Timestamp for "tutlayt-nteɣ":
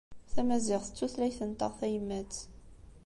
0.97-1.71